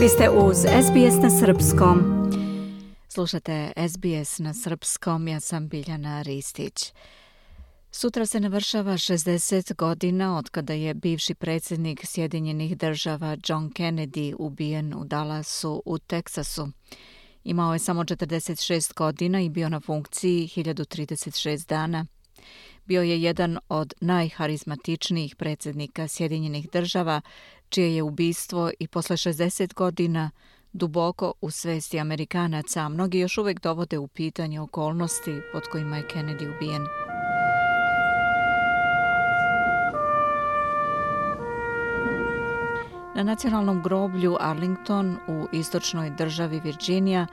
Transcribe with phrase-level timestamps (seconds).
[0.00, 1.98] Vi ste uz SBS na Srpskom.
[3.08, 6.92] Slušate SBS na Srpskom, ja sam Biljana Ristić.
[7.90, 14.94] Sutra se navršava 60 godina od kada je bivši predsjednik Sjedinjenih država John Kennedy ubijen
[14.94, 16.68] u Dallasu u Teksasu.
[17.44, 22.06] Imao je samo 46 godina i bio na funkciji 1036 dana.
[22.84, 27.20] Bio je jedan od najharizmatičnijih predsjednika Sjedinjenih država,
[27.70, 30.30] čije je ubistvo i posle 60 godina
[30.72, 36.08] duboko u svesti Amerikanaca, a mnogi još uvek dovode u pitanje okolnosti pod kojima je
[36.14, 36.86] Kennedy ubijen.
[43.16, 47.26] Na nacionalnom groblju Arlington u istočnoj državi Virginia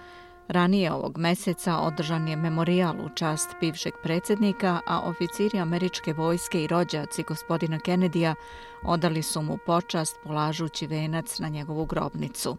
[0.48, 6.68] ranije ovog meseca održan je memorial u čast bivšeg predsjednika, a oficiri američke vojske i
[6.68, 8.36] rođaci gospodina Kennedyja
[8.84, 12.58] odali su mu počast polažući venac na njegovu grobnicu.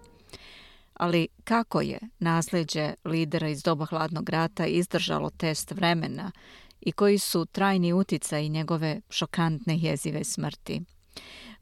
[0.95, 6.33] Ali kako je nasljeđe lidera iz doba hladnog rata izdržalo test vremena
[6.81, 10.83] i koji su trajni uticaj njegove šokantne jezive smrti?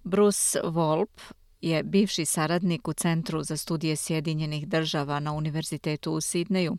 [0.05, 1.21] Bruce Volp,
[1.67, 6.77] je bivši saradnik u Centru za studije Sjedinjenih država na Univerzitetu u Sidneju.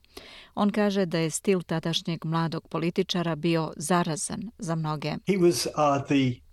[0.56, 5.10] On kaže da je stil tadašnjeg mladog političara bio zarazan za mnoge.
[5.10, 6.47] He was, uh, the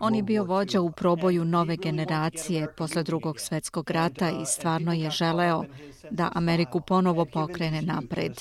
[0.00, 5.10] On je bio vođa u proboju nove generacije posle drugog svetskog rata i stvarno je
[5.10, 5.64] želeo
[6.10, 8.32] da Ameriku ponovo pokrene napred.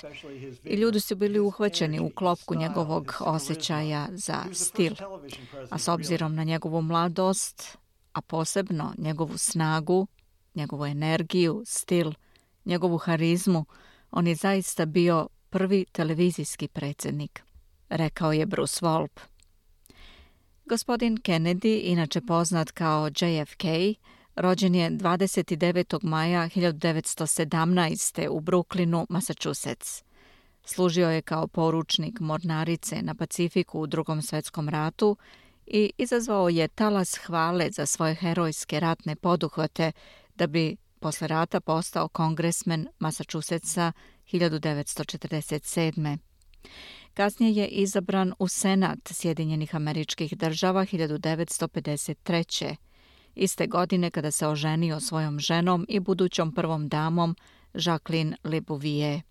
[0.64, 4.94] I ljudi su bili uhvaćeni u klopku njegovog osjećaja za stil.
[5.70, 7.77] A s obzirom na njegovu mladost,
[8.14, 10.08] a posebno njegovu snagu,
[10.55, 12.11] njegovu energiju, stil,
[12.66, 13.66] njegovu harizmu,
[14.11, 17.42] on je zaista bio prvi televizijski predsjednik
[17.94, 19.19] rekao je Bruce Volp.
[20.66, 23.63] Gospodin Kennedy, inače poznat kao JFK,
[24.36, 26.03] rođen je 29.
[26.03, 28.27] maja 1917.
[28.30, 30.04] u Brooklynu, Massachusetts.
[30.65, 35.17] Služio je kao poručnik mornarice na Pacifiku u drugom svetskom ratu
[35.65, 39.92] i izazvao je talas hvale za svoje herojske ratne poduhvate
[40.36, 43.92] da bi posle rata postao kongresmen Massachusettsa
[44.31, 46.17] 1947.
[47.13, 52.75] Kasnije je izabran u Senat Sjedinjenih američkih država 1953.
[53.35, 57.35] Iste godine kada se oženio svojom ženom i budućom prvom damom
[57.73, 59.21] Jacqueline Le Bouvier.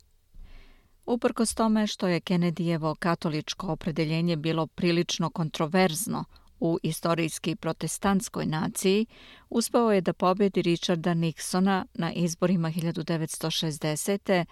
[1.06, 6.25] Uprkos tome što je Kennedyjevo katoličko opredeljenje bilo prilično kontroverzno
[6.60, 9.06] u istorijski protestantskoj naciji,
[9.50, 14.44] uspeo je da pobjedi Richarda Nixona na izborima 1960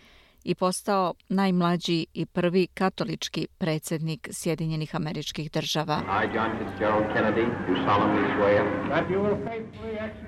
[0.44, 6.00] i postao najmlađi i prvi katolički predsjednik Sjedinjenih američkih država.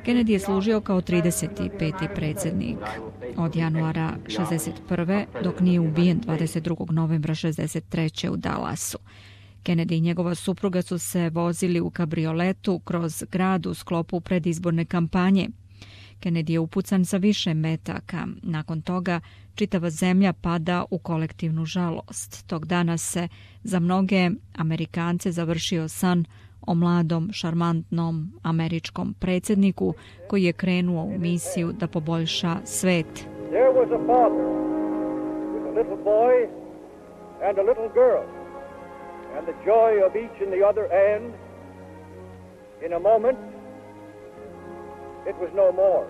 [0.04, 2.14] Kennedy je služio kao 35.
[2.14, 2.78] predsjednik
[3.36, 5.24] od januara 61.
[5.44, 6.92] dok nije ubijen 22.
[6.92, 8.28] novembra 63.
[8.28, 8.98] u Dallasu.
[9.64, 15.48] Kennedy i njegova supruga su se vozili u kabrioletu kroz grad u sklopu predizborne kampanje–
[16.22, 18.26] Kennedy je upucan sa više metaka.
[18.42, 19.20] Nakon toga
[19.54, 22.46] čitava zemlja pada u kolektivnu žalost.
[22.46, 23.28] Tog dana se
[23.62, 26.24] za mnoge Amerikance završio san
[26.66, 29.94] o mladom, šarmantnom američkom predsjedniku
[30.28, 33.06] koji je krenuo u misiju da poboljša svet.
[33.50, 34.46] There was a father
[35.52, 36.34] with a little boy
[37.46, 38.24] and a little girl
[39.36, 41.34] and the joy of each in the other end
[42.86, 43.38] in a moment
[45.30, 46.06] it was no more.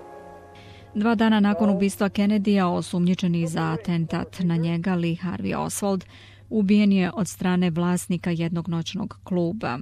[0.94, 6.04] Dva dana nakon ubistva Kennedyja, osumnjičeni za atentat na njega, Lee Harvey Oswald,
[6.50, 9.78] ubijen je od strane vlasnika jednog noćnog kluba.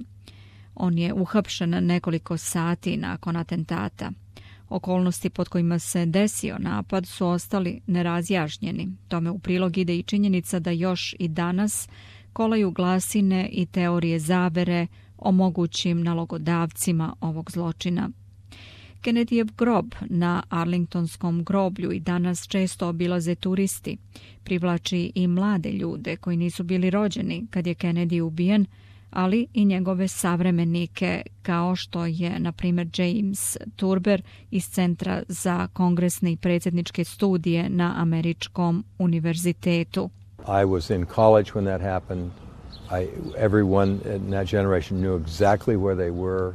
[0.74, 4.12] On je uhapšen nekoliko sati nakon atentata.
[4.68, 8.88] Okolnosti pod kojima se desio napad su ostali nerazjašnjeni.
[9.08, 11.88] Tome u prilog ide i činjenica da još i danas
[12.32, 14.86] kolaju glasine i teorije zavere
[15.18, 18.10] o mogućim nalogodavcima ovog zločina.
[19.02, 23.96] Kennedyjev grob na Arlingtonskom groblju i danas često obilaze turisti.
[24.44, 28.66] Privlači i mlade ljude koji nisu bili rođeni kad je Kennedy ubijen,
[29.10, 36.32] ali i njegove savremenike kao što je, na primjer, James Turber iz Centra za kongresne
[36.32, 40.10] i predsjedničke studije na Američkom univerzitetu.
[40.38, 42.30] I was in college when that happened.
[42.90, 43.06] I,
[43.38, 46.54] everyone in that generation knew exactly where they were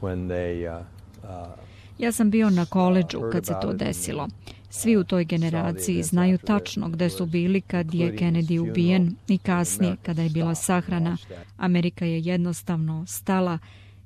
[0.00, 0.84] when they uh,
[1.24, 1.65] uh,
[1.98, 4.28] Ja sam bio na koleđu kad se to desilo.
[4.70, 9.96] Svi u toj generaciji znaju tačno gde su bili kad je Kennedy ubijen i kasnije
[10.02, 11.16] kada je bila sahrana.
[11.56, 13.58] Amerika je jednostavno stala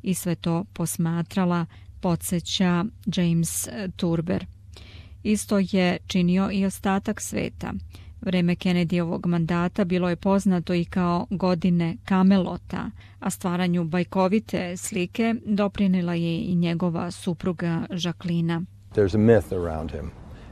[0.03, 1.67] i sve to posmatrala
[2.01, 4.47] podsjeća James Turber.
[5.23, 7.73] Isto je činio i ostatak sveta.
[8.23, 12.91] Vreme Kennedyovog mandata bilo je poznato i kao godine Kamelota,
[13.21, 18.61] a stvaranju bajkovite slike doprinila je i njegova supruga Jacqueline.
[18.95, 20.11] There's a myth around him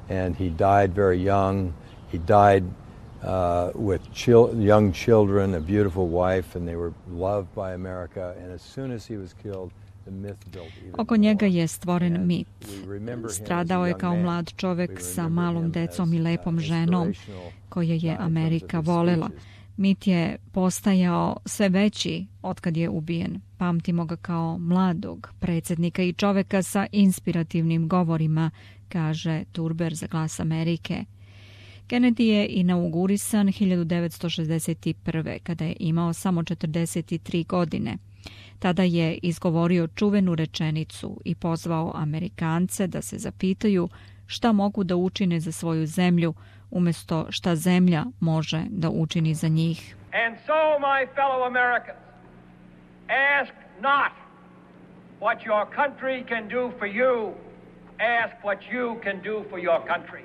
[0.09, 1.75] and he died very young.
[2.11, 2.65] He died
[3.23, 8.35] uh, with chil young children, a beautiful wife, and they were loved by America.
[8.41, 9.73] And as soon as he was killed,
[10.99, 12.49] Oko njega je stvoren mit.
[13.31, 17.13] Stradao je kao mlad čovek sa malom decom i lepom ženom
[17.69, 19.31] koje je Amerika volela.
[19.77, 23.41] Mit je postajao sve veći otkad je ubijen.
[23.59, 28.51] Pamtimo ga kao mladog predsjednika i čoveka sa inspirativnim govorima,
[28.89, 31.05] kaže Turber za glas Amerike.
[31.89, 35.39] Kennedy je inaugurisan 1961.
[35.43, 37.99] kada je imao samo 43 godine.
[38.59, 43.89] Tada je izgovorio čuvenu rečenicu i pozvao Amerikance da se zapitaju
[44.27, 46.35] šta mogu da učine za svoju zemlju
[46.71, 49.97] umjesto šta zemlja može da učini za njih.
[50.27, 51.99] And so, my fellow Americans,
[53.09, 54.13] ask not
[55.21, 57.33] what your country can do for you,
[57.99, 60.23] ask what you can do for your country.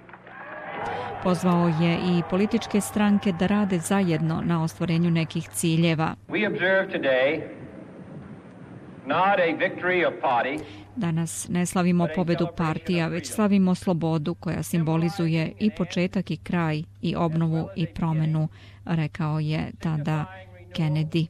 [1.23, 6.15] Pozvao je i političke stranke da rade zajedno na ostvarenju nekih ciljeva.
[6.27, 7.41] We observe today
[10.95, 17.15] Danas ne slavimo pobedu partija, već slavimo slobodu koja simbolizuje i početak i kraj i
[17.15, 18.47] obnovu i promenu,
[18.85, 20.25] rekao je tada
[20.75, 21.27] Kennedy.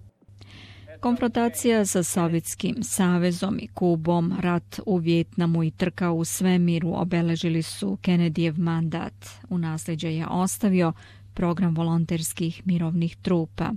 [0.99, 7.97] Konfrontacija sa Sovjetskim savezom i Kubom, rat u Vjetnamu i trka u svemiru obeležili su
[8.01, 9.13] Kennedyjev mandat.
[9.49, 10.93] U nasljeđe je ostavio
[11.33, 13.71] program volonterskih mirovnih trupa.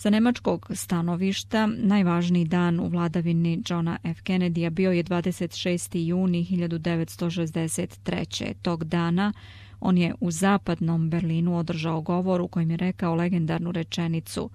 [0.00, 4.22] Sa nemačkog stanovišta najvažniji dan u vladavini Johna F.
[4.22, 5.98] Kennedy bio je 26.
[5.98, 8.54] juni 1963.
[8.62, 9.32] Tog dana
[9.80, 14.50] on je u zapadnom Berlinu održao govor u kojem je rekao legendarnu rečenicu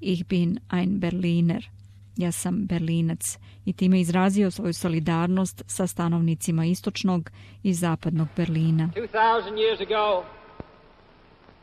[0.00, 1.68] Ich bin ein Berliner.
[2.16, 7.30] Ja sam Berlinac i time izrazio svoju solidarnost sa stanovnicima istočnog
[7.62, 8.90] i zapadnog Berlina.
[8.96, 10.24] 2000 years ago,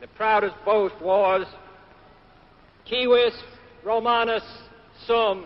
[0.00, 1.67] the proudest boast was
[2.88, 3.34] Kiwis
[3.84, 4.42] Romanus
[5.06, 5.44] Sum.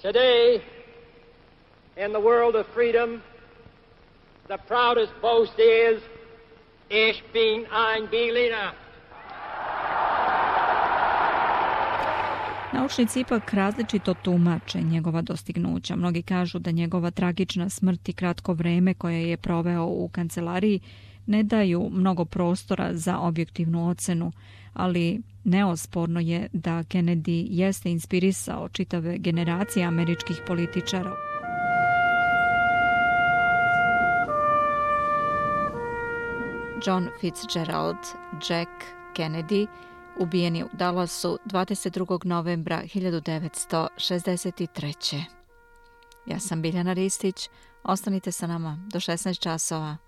[0.00, 0.62] Today,
[1.96, 3.22] in the world of freedom,
[4.48, 6.02] the proudest boast is
[6.90, 8.72] Ich bin ein Berliner.
[12.72, 15.96] Naučnici ipak različito tumače njegova dostignuća.
[15.96, 20.80] Mnogi kažu da njegova tragična smrt i kratko vreme koje je proveo u kancelariji
[21.28, 24.32] ne daju mnogo prostora za objektivnu ocenu,
[24.72, 31.12] ali neosporno je da Kennedy jeste inspirisao čitave generacije američkih političara.
[36.86, 37.96] John Fitzgerald
[38.50, 38.70] Jack
[39.16, 39.66] Kennedy
[40.18, 42.26] ubijen je u Dallasu 22.
[42.26, 45.22] novembra 1963.
[46.26, 47.48] Ja sam Biljana Ristić.
[47.84, 50.07] Ostanite sa nama do 16 časova.